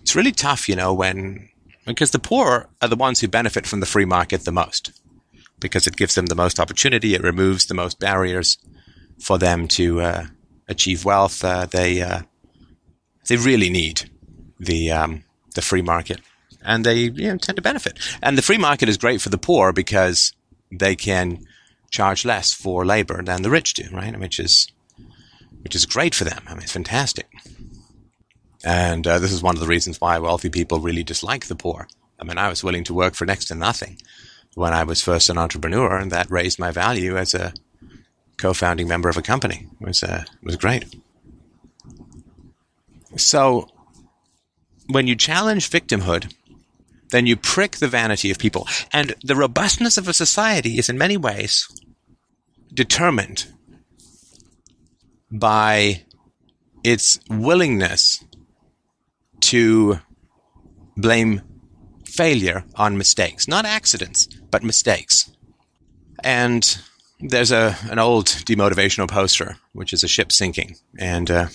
It's 0.00 0.14
really 0.14 0.32
tough, 0.32 0.68
you 0.68 0.76
know, 0.76 0.94
when 0.94 1.48
because 1.84 2.10
the 2.10 2.18
poor 2.18 2.68
are 2.80 2.88
the 2.88 2.96
ones 2.96 3.20
who 3.20 3.28
benefit 3.28 3.66
from 3.66 3.80
the 3.80 3.86
free 3.86 4.04
market 4.04 4.44
the 4.44 4.52
most 4.52 5.00
because 5.60 5.86
it 5.86 5.96
gives 5.96 6.14
them 6.14 6.26
the 6.26 6.34
most 6.34 6.60
opportunity, 6.60 7.14
it 7.14 7.22
removes 7.22 7.66
the 7.66 7.74
most 7.74 7.98
barriers 7.98 8.58
for 9.18 9.38
them 9.38 9.66
to 9.68 10.00
uh, 10.00 10.26
achieve 10.68 11.04
wealth, 11.04 11.44
uh, 11.44 11.66
they 11.66 12.02
uh, 12.02 12.22
they 13.28 13.36
really 13.36 13.70
need 13.70 14.10
the 14.58 14.90
um, 14.90 15.24
the 15.54 15.62
free 15.62 15.82
market, 15.82 16.20
and 16.62 16.84
they 16.84 16.96
you 16.96 17.28
know, 17.28 17.36
tend 17.36 17.56
to 17.56 17.62
benefit. 17.62 17.98
And 18.22 18.36
the 18.36 18.42
free 18.42 18.58
market 18.58 18.88
is 18.88 18.96
great 18.96 19.20
for 19.20 19.30
the 19.30 19.38
poor 19.38 19.72
because 19.72 20.32
they 20.70 20.96
can 20.96 21.44
charge 21.90 22.24
less 22.24 22.52
for 22.52 22.84
labor 22.84 23.22
than 23.22 23.42
the 23.42 23.50
rich 23.50 23.74
do, 23.74 23.84
right? 23.92 24.18
Which 24.18 24.38
is 24.38 24.70
which 25.62 25.74
is 25.74 25.86
great 25.86 26.14
for 26.14 26.24
them. 26.24 26.42
I 26.46 26.54
mean, 26.54 26.62
it's 26.62 26.72
fantastic. 26.72 27.28
And 28.64 29.06
uh, 29.06 29.18
this 29.18 29.32
is 29.32 29.42
one 29.42 29.56
of 29.56 29.60
the 29.60 29.66
reasons 29.66 30.00
why 30.00 30.18
wealthy 30.18 30.48
people 30.48 30.80
really 30.80 31.02
dislike 31.02 31.46
the 31.46 31.56
poor. 31.56 31.88
I 32.20 32.24
mean, 32.24 32.38
I 32.38 32.48
was 32.48 32.64
willing 32.64 32.84
to 32.84 32.94
work 32.94 33.14
for 33.14 33.26
next 33.26 33.46
to 33.46 33.54
nothing 33.54 33.98
when 34.54 34.72
I 34.72 34.84
was 34.84 35.02
first 35.02 35.28
an 35.28 35.38
entrepreneur, 35.38 35.96
and 35.98 36.10
that 36.12 36.30
raised 36.30 36.58
my 36.58 36.70
value 36.70 37.16
as 37.16 37.34
a 37.34 37.52
co-founding 38.38 38.88
member 38.88 39.08
of 39.08 39.16
a 39.16 39.22
company. 39.22 39.66
It 39.80 39.86
was 39.86 40.02
uh, 40.02 40.24
was 40.42 40.56
great. 40.56 40.84
So, 43.16 43.68
when 44.88 45.06
you 45.06 45.16
challenge 45.16 45.70
victimhood, 45.70 46.32
then 47.10 47.26
you 47.26 47.36
prick 47.36 47.76
the 47.76 47.88
vanity 47.88 48.30
of 48.30 48.38
people, 48.38 48.66
and 48.92 49.14
the 49.22 49.36
robustness 49.36 49.96
of 49.96 50.08
a 50.08 50.12
society 50.12 50.78
is 50.78 50.88
in 50.88 50.98
many 50.98 51.16
ways 51.16 51.68
determined 52.72 53.46
by 55.30 56.02
its 56.84 57.18
willingness 57.28 58.24
to 59.40 59.98
blame 60.96 61.42
failure 62.04 62.64
on 62.74 62.96
mistakes, 62.96 63.46
not 63.46 63.64
accidents, 63.64 64.26
but 64.50 64.62
mistakes. 64.62 65.30
And 66.22 66.78
there's 67.20 67.50
a 67.50 67.76
an 67.90 67.98
old 67.98 68.26
demotivational 68.26 69.08
poster, 69.08 69.56
which 69.72 69.92
is 69.92 70.02
a 70.02 70.08
ship 70.08 70.32
sinking, 70.32 70.76
and 70.98 71.30
uh, 71.30 71.46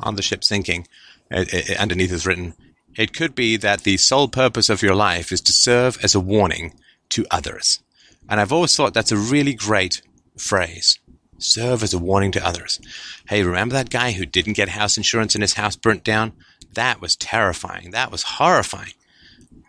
on 0.00 0.16
the 0.16 0.22
ship 0.22 0.44
sinking, 0.44 0.86
it, 1.30 1.70
it, 1.70 1.78
underneath 1.78 2.12
is 2.12 2.26
written, 2.26 2.54
"It 2.96 3.12
could 3.12 3.34
be 3.34 3.56
that 3.56 3.82
the 3.82 3.96
sole 3.96 4.28
purpose 4.28 4.68
of 4.68 4.82
your 4.82 4.94
life 4.94 5.32
is 5.32 5.40
to 5.42 5.52
serve 5.52 5.98
as 6.02 6.14
a 6.14 6.20
warning 6.20 6.74
to 7.10 7.26
others." 7.30 7.80
And 8.28 8.40
I've 8.40 8.52
always 8.52 8.74
thought 8.74 8.94
that's 8.94 9.12
a 9.12 9.16
really 9.16 9.54
great 9.54 10.02
phrase. 10.36 10.98
Serve 11.38 11.82
as 11.82 11.92
a 11.92 11.98
warning 11.98 12.32
to 12.32 12.46
others. 12.46 12.80
Hey, 13.28 13.42
remember 13.42 13.74
that 13.74 13.90
guy 13.90 14.12
who 14.12 14.24
didn't 14.24 14.54
get 14.54 14.70
house 14.70 14.96
insurance 14.96 15.34
and 15.34 15.42
his 15.42 15.54
house 15.54 15.76
burnt 15.76 16.04
down? 16.04 16.32
That 16.72 17.00
was 17.00 17.16
terrifying. 17.16 17.90
That 17.90 18.10
was 18.10 18.22
horrifying. 18.22 18.94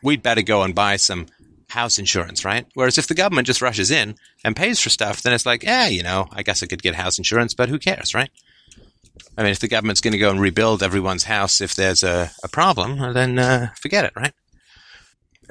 We'd 0.02 0.24
better 0.24 0.42
go 0.42 0.64
and 0.64 0.74
buy 0.74 0.98
some 0.98 1.28
house 1.70 2.00
insurance, 2.00 2.46
right? 2.46 2.66
Whereas 2.74 2.98
if 2.98 3.08
the 3.08 3.16
government 3.16 3.48
just 3.48 3.62
rushes 3.62 3.92
in 3.92 4.16
and 4.44 4.56
pays 4.56 4.80
for 4.80 4.90
stuff, 4.90 5.22
then 5.22 5.34
it's 5.34 5.46
like, 5.46 5.64
yeah, 5.64 5.88
you 5.88 6.04
know, 6.04 6.28
I 6.32 6.44
guess 6.44 6.64
I 6.64 6.68
could 6.68 6.84
get 6.84 6.96
house 6.96 7.18
insurance, 7.18 7.54
but 7.54 7.70
who 7.70 7.80
cares, 7.80 8.14
right? 8.14 8.30
I 9.38 9.44
mean, 9.44 9.52
if 9.52 9.60
the 9.60 9.68
government's 9.68 10.02
going 10.02 10.14
to 10.14 10.18
go 10.18 10.30
and 10.30 10.40
rebuild 10.40 10.82
everyone's 10.82 11.26
house 11.26 11.62
if 11.62 11.76
there's 11.76 12.04
a, 12.04 12.32
a 12.44 12.48
problem, 12.48 13.14
then 13.14 13.38
uh, 13.38 13.70
forget 13.80 14.06
it, 14.06 14.14
right? 14.16 14.34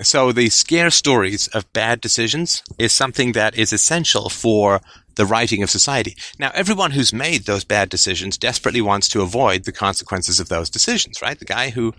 So 0.02 0.32
the 0.32 0.48
scare 0.48 0.90
stories 0.90 1.48
of 1.48 1.72
bad 1.72 2.00
decisions 2.00 2.62
is 2.78 2.92
something 2.92 3.32
that 3.32 3.56
is 3.56 3.72
essential 3.72 4.28
for 4.28 4.80
the 5.14 5.26
writing 5.26 5.62
of 5.62 5.70
society. 5.70 6.16
Now, 6.38 6.50
everyone 6.54 6.92
who's 6.92 7.12
made 7.12 7.44
those 7.44 7.64
bad 7.64 7.90
decisions 7.90 8.36
desperately 8.36 8.80
wants 8.80 9.08
to 9.10 9.22
avoid 9.22 9.64
the 9.64 9.72
consequences 9.72 10.40
of 10.40 10.48
those 10.48 10.68
decisions, 10.68 11.22
right? 11.22 11.38
The 11.38 11.44
guy 11.44 11.70
who 11.70 11.94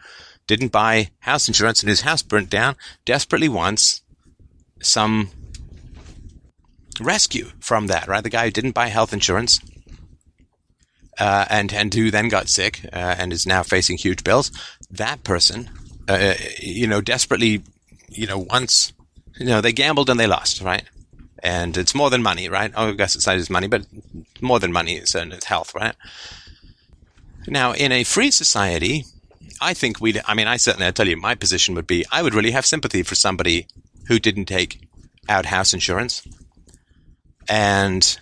didn't 0.48 0.72
buy 0.72 1.12
house 1.20 1.48
insurance 1.48 1.82
and 1.82 1.90
his 1.90 2.02
house 2.02 2.22
burnt 2.22 2.50
down 2.50 2.76
desperately 3.06 3.50
wants 3.50 4.02
some 4.82 5.30
rescue 7.00 7.52
from 7.60 7.88
that, 7.88 8.08
right? 8.08 8.24
The 8.24 8.30
guy 8.30 8.46
who 8.46 8.52
didn't 8.52 8.76
buy 8.76 8.88
health 8.88 9.14
insurance 9.14 9.60
uh, 11.20 11.46
and 11.50 11.74
and 11.74 11.94
who 11.94 12.12
then 12.12 12.30
got 12.30 12.50
sick 12.50 12.82
uh, 12.94 13.16
and 13.18 13.32
is 13.32 13.46
now 13.46 13.64
facing 13.64 13.98
huge 13.98 14.24
bills. 14.24 14.52
That 14.92 15.24
person, 15.24 15.70
uh, 16.08 16.34
you 16.60 16.88
know, 16.88 17.02
desperately, 17.02 17.64
you 18.10 18.28
know, 18.28 18.40
once, 18.40 18.94
you 19.40 19.48
know, 19.48 19.62
they 19.62 19.74
gambled 19.74 20.10
and 20.10 20.20
they 20.20 20.28
lost, 20.28 20.62
right? 20.62 20.84
And 21.40 21.78
it's 21.78 21.94
more 21.94 22.10
than 22.10 22.24
money, 22.24 22.50
right? 22.50 22.72
Oh, 22.76 22.90
I 22.90 22.92
guess 22.94 23.16
it's 23.16 23.28
not 23.28 23.38
just 23.38 23.52
money, 23.52 23.68
but 23.68 23.86
more 24.42 24.60
than 24.60 24.72
money. 24.72 24.96
It's, 24.96 25.14
it's 25.14 25.46
health, 25.46 25.76
right? 25.76 25.96
Now, 27.48 27.74
in 27.74 27.92
a 27.92 28.04
free 28.04 28.32
society, 28.32 29.06
I 29.62 29.74
think 29.74 30.02
we'd, 30.02 30.22
I 30.26 30.34
mean, 30.34 30.48
I 30.48 30.58
certainly, 30.58 30.88
I 30.88 30.92
tell 30.92 31.08
you, 31.08 31.18
my 31.18 31.36
position 31.36 31.76
would 31.76 31.88
be 31.88 32.06
I 32.12 32.24
would 32.24 32.34
really 32.34 32.52
have 32.52 32.66
sympathy 32.66 33.04
for 33.04 33.16
somebody 33.16 33.68
who 34.08 34.20
didn't 34.20 34.46
take 34.46 34.88
out 35.30 35.46
house 35.46 35.74
insurance 35.74 36.28
and 37.48 38.20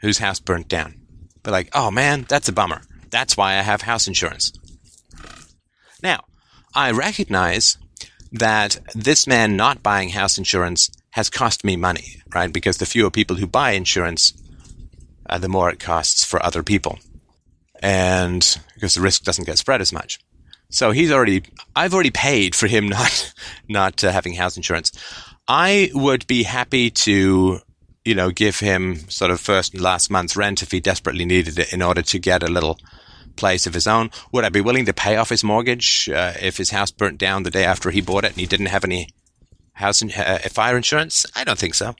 whose 0.00 0.18
house 0.18 0.40
burnt 0.40 0.68
down. 0.68 1.01
But 1.42 1.52
like, 1.52 1.70
oh 1.74 1.90
man, 1.90 2.26
that's 2.28 2.48
a 2.48 2.52
bummer. 2.52 2.82
That's 3.10 3.36
why 3.36 3.52
I 3.52 3.62
have 3.62 3.82
house 3.82 4.08
insurance. 4.08 4.52
Now, 6.02 6.24
I 6.74 6.90
recognize 6.90 7.76
that 8.32 8.78
this 8.94 9.26
man 9.26 9.56
not 9.56 9.82
buying 9.82 10.10
house 10.10 10.38
insurance 10.38 10.90
has 11.10 11.28
cost 11.28 11.64
me 11.64 11.76
money, 11.76 12.16
right? 12.34 12.52
Because 12.52 12.78
the 12.78 12.86
fewer 12.86 13.10
people 13.10 13.36
who 13.36 13.46
buy 13.46 13.72
insurance, 13.72 14.32
uh, 15.28 15.38
the 15.38 15.48
more 15.48 15.70
it 15.70 15.78
costs 15.78 16.24
for 16.24 16.42
other 16.42 16.62
people. 16.62 16.98
And 17.82 18.58
because 18.74 18.94
the 18.94 19.02
risk 19.02 19.22
doesn't 19.24 19.44
get 19.44 19.58
spread 19.58 19.80
as 19.80 19.92
much. 19.92 20.18
So 20.70 20.90
he's 20.90 21.12
already, 21.12 21.42
I've 21.76 21.92
already 21.92 22.10
paid 22.10 22.54
for 22.54 22.66
him 22.66 22.88
not, 22.88 23.34
not 23.68 24.02
uh, 24.02 24.10
having 24.10 24.34
house 24.34 24.56
insurance. 24.56 24.90
I 25.46 25.90
would 25.92 26.26
be 26.26 26.44
happy 26.44 26.90
to, 26.90 27.60
you 28.04 28.14
know, 28.14 28.30
give 28.30 28.60
him 28.60 29.08
sort 29.08 29.30
of 29.30 29.40
first 29.40 29.74
and 29.74 29.82
last 29.82 30.10
month's 30.10 30.36
rent 30.36 30.62
if 30.62 30.70
he 30.70 30.80
desperately 30.80 31.24
needed 31.24 31.58
it 31.58 31.72
in 31.72 31.82
order 31.82 32.02
to 32.02 32.18
get 32.18 32.42
a 32.42 32.50
little 32.50 32.78
place 33.36 33.66
of 33.66 33.74
his 33.74 33.86
own. 33.86 34.10
Would 34.32 34.44
I 34.44 34.48
be 34.48 34.60
willing 34.60 34.86
to 34.86 34.92
pay 34.92 35.16
off 35.16 35.30
his 35.30 35.44
mortgage 35.44 36.08
uh, 36.08 36.34
if 36.40 36.56
his 36.56 36.70
house 36.70 36.90
burnt 36.90 37.18
down 37.18 37.44
the 37.44 37.50
day 37.50 37.64
after 37.64 37.90
he 37.90 38.00
bought 38.00 38.24
it 38.24 38.32
and 38.32 38.40
he 38.40 38.46
didn't 38.46 38.66
have 38.66 38.84
any 38.84 39.08
house 39.74 40.02
in, 40.02 40.10
uh, 40.12 40.38
fire 40.50 40.76
insurance? 40.76 41.24
I 41.34 41.44
don't 41.44 41.58
think 41.58 41.74
so. 41.74 41.94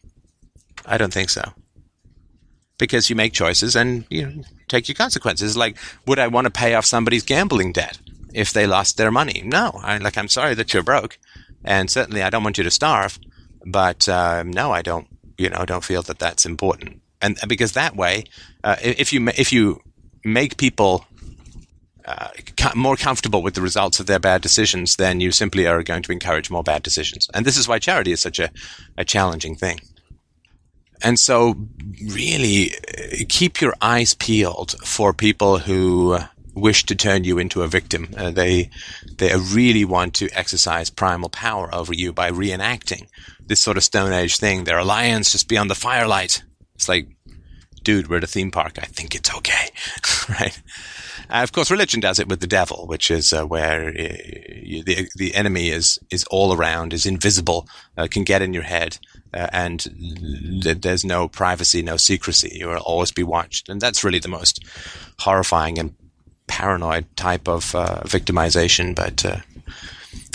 I 0.84 0.98
don't 0.98 1.12
think 1.12 1.30
so. 1.30 1.52
Because 2.78 3.08
you 3.08 3.16
make 3.16 3.32
choices 3.32 3.76
and 3.76 4.04
you 4.10 4.42
take 4.68 4.88
your 4.88 4.96
consequences. 4.96 5.56
Like, 5.56 5.76
would 6.06 6.18
I 6.18 6.26
want 6.26 6.46
to 6.46 6.50
pay 6.50 6.74
off 6.74 6.84
somebody's 6.84 7.22
gambling 7.22 7.72
debt? 7.72 7.98
if 8.32 8.52
they 8.52 8.66
lost 8.66 8.96
their 8.96 9.10
money. 9.10 9.42
No, 9.44 9.78
I, 9.82 9.98
like 9.98 10.16
I'm 10.16 10.28
sorry 10.28 10.54
that 10.54 10.72
you're 10.72 10.82
broke, 10.82 11.18
and 11.64 11.90
certainly 11.90 12.22
I 12.22 12.30
don't 12.30 12.42
want 12.42 12.58
you 12.58 12.64
to 12.64 12.70
starve. 12.70 13.18
But 13.64 14.08
um, 14.08 14.50
no, 14.50 14.72
I 14.72 14.82
don't. 14.82 15.06
You 15.38 15.50
know, 15.50 15.64
don't 15.64 15.84
feel 15.84 16.02
that 16.02 16.18
that's 16.18 16.46
important. 16.46 17.00
And 17.20 17.38
because 17.46 17.72
that 17.72 17.96
way, 17.96 18.24
uh, 18.64 18.76
if 18.82 19.12
you 19.12 19.28
if 19.36 19.52
you 19.52 19.80
make 20.24 20.56
people 20.56 21.06
uh, 22.04 22.28
more 22.74 22.96
comfortable 22.96 23.42
with 23.42 23.54
the 23.54 23.60
results 23.60 24.00
of 24.00 24.06
their 24.06 24.18
bad 24.18 24.42
decisions, 24.42 24.96
then 24.96 25.20
you 25.20 25.30
simply 25.30 25.66
are 25.66 25.82
going 25.82 26.02
to 26.02 26.12
encourage 26.12 26.50
more 26.50 26.62
bad 26.62 26.82
decisions. 26.82 27.28
And 27.32 27.46
this 27.46 27.56
is 27.56 27.68
why 27.68 27.78
charity 27.78 28.12
is 28.12 28.20
such 28.20 28.38
a, 28.38 28.50
a 28.98 29.04
challenging 29.04 29.54
thing. 29.54 29.78
And 31.04 31.18
so, 31.18 31.54
really, 32.08 32.72
uh, 32.74 33.24
keep 33.28 33.60
your 33.60 33.74
eyes 33.80 34.14
peeled 34.14 34.76
for 34.84 35.12
people 35.12 35.58
who 35.58 36.18
wish 36.54 36.84
to 36.86 36.94
turn 36.94 37.24
you 37.24 37.38
into 37.38 37.62
a 37.62 37.68
victim. 37.68 38.08
Uh, 38.16 38.30
they 38.30 38.70
they 39.18 39.34
really 39.36 39.84
want 39.84 40.14
to 40.14 40.28
exercise 40.30 40.90
primal 40.90 41.28
power 41.28 41.74
over 41.74 41.94
you 41.94 42.12
by 42.12 42.30
reenacting 42.30 43.06
this 43.46 43.60
sort 43.60 43.76
of 43.76 43.84
Stone 43.84 44.12
Age 44.12 44.36
thing. 44.36 44.68
Are 44.70 44.84
lions 44.84 45.32
just 45.32 45.48
beyond 45.48 45.70
the 45.70 45.74
firelight. 45.74 46.42
It's 46.74 46.88
like, 46.88 47.08
dude, 47.82 48.08
we're 48.08 48.18
at 48.18 48.24
a 48.24 48.28
theme 48.28 48.50
park. 48.50 48.78
I 48.78 48.86
think 48.86 49.14
it's 49.14 49.34
okay, 49.34 49.70
right? 50.40 50.60
Uh, 51.30 51.42
of 51.42 51.52
course, 51.52 51.70
religion 51.70 52.00
does 52.00 52.18
it 52.18 52.28
with 52.28 52.40
the 52.40 52.46
devil, 52.46 52.86
which 52.86 53.10
is 53.10 53.32
uh, 53.32 53.46
where 53.46 53.88
uh, 53.88 54.16
you, 54.62 54.82
the 54.84 55.08
the 55.16 55.34
enemy 55.34 55.68
is 55.68 55.98
is 56.10 56.24
all 56.30 56.54
around, 56.54 56.92
is 56.92 57.06
invisible, 57.06 57.66
uh, 57.96 58.06
can 58.10 58.24
get 58.24 58.42
in 58.42 58.52
your 58.54 58.64
head. 58.64 58.98
Uh, 59.34 59.48
and 59.50 59.86
there's 60.62 61.06
no 61.06 61.26
privacy, 61.26 61.80
no 61.80 61.96
secrecy. 61.96 62.58
You 62.58 62.68
will 62.68 62.76
always 62.76 63.12
be 63.12 63.22
watched, 63.22 63.70
and 63.70 63.80
that's 63.80 64.04
really 64.04 64.18
the 64.18 64.28
most 64.28 64.62
horrifying 65.20 65.78
and 65.78 65.94
paranoid 66.52 67.06
type 67.16 67.48
of 67.48 67.74
uh, 67.74 68.02
victimization, 68.04 68.94
but 68.94 69.24
uh, 69.24 69.38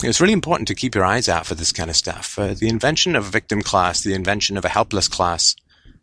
it's 0.03 0.19
really 0.19 0.33
important 0.33 0.67
to 0.67 0.73
keep 0.73 0.95
your 0.95 1.05
eyes 1.05 1.29
out 1.29 1.45
for 1.45 1.53
this 1.53 1.71
kind 1.71 1.91
of 1.91 1.95
stuff. 1.95 2.39
Uh, 2.39 2.55
the 2.55 2.67
invention 2.67 3.15
of 3.15 3.27
a 3.27 3.29
victim 3.29 3.61
class, 3.61 4.01
the 4.01 4.15
invention 4.15 4.57
of 4.57 4.65
a 4.65 4.69
helpless 4.69 5.07
class, 5.07 5.55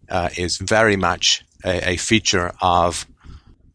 uh, 0.08 0.28
is 0.36 0.56
very 0.58 0.94
much 0.94 1.44
a, 1.64 1.90
a, 1.90 1.96
feature 1.96 2.52
of 2.60 3.06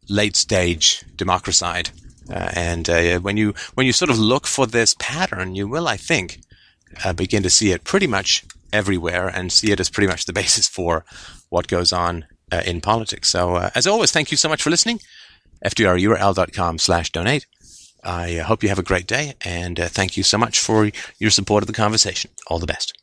late 0.08 0.38
stage 0.38 1.04
democracide. 1.17 1.91
Uh, 2.30 2.49
and 2.54 2.89
uh, 2.89 3.19
when 3.19 3.36
you 3.36 3.54
when 3.73 3.86
you 3.86 3.91
sort 3.91 4.10
of 4.10 4.17
look 4.17 4.47
for 4.47 4.65
this 4.65 4.95
pattern, 4.97 5.56
you 5.56 5.67
will, 5.67 5.89
I 5.89 5.97
think, 5.97 6.39
begin 7.15 7.43
to 7.43 7.49
see 7.49 7.71
it 7.73 7.84
pretty 7.84 8.08
much 8.08 8.45
everywhere, 8.71 9.28
and 9.28 9.52
see 9.52 9.71
it 9.71 9.80
as 9.82 9.89
pretty 9.89 10.08
much 10.08 10.23
the 10.23 10.39
basis 10.41 10.69
for 10.69 11.04
what 11.49 11.67
goes 11.67 11.91
on 11.91 12.25
in 12.65 12.80
politics. 12.80 13.30
So, 13.30 13.69
as 13.75 13.88
always, 13.88 14.12
thank 14.12 14.32
you 14.32 14.38
so 14.38 14.47
much 14.47 14.63
for 14.63 14.69
listening 14.69 14.99
fdrurl.com 15.63 16.78
slash 16.78 17.12
donate. 17.12 17.45
I 18.04 18.38
uh, 18.38 18.45
hope 18.45 18.63
you 18.63 18.69
have 18.69 18.80
a 18.80 18.84
great 18.84 19.08
day 19.08 19.34
and 19.43 19.80
uh, 19.80 19.88
thank 19.88 20.17
you 20.17 20.24
so 20.24 20.38
much 20.38 20.60
for 20.60 20.89
your 21.19 21.32
support 21.32 21.63
of 21.63 21.67
the 21.67 21.74
conversation. 21.74 22.32
All 22.48 22.60
the 22.60 22.67
best. 22.67 23.00